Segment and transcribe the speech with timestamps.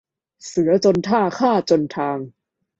[0.47, 2.17] เสือจนท่า ข้าจนทาง